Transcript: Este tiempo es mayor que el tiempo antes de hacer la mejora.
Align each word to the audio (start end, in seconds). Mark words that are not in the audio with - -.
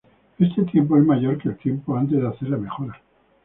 Este 0.39 0.63
tiempo 0.63 0.97
es 0.97 1.03
mayor 1.05 1.37
que 1.37 1.49
el 1.49 1.57
tiempo 1.57 1.95
antes 1.95 2.19
de 2.19 2.27
hacer 2.27 2.49
la 2.49 2.57
mejora. 2.57 2.99